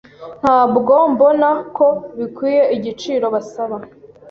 Ntabwo 0.41 0.93
mbona 1.11 1.49
ko 1.75 1.87
bikwiye 2.17 2.63
igiciro 2.75 3.25
basaba. 3.35 3.75